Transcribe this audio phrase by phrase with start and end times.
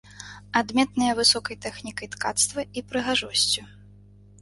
[0.61, 3.73] Адметныя высокай тэхнікай ткацтва і прыгажосцю.